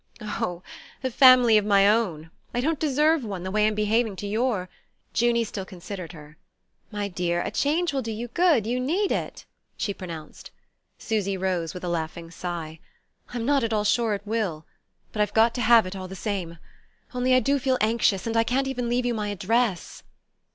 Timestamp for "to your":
4.15-4.67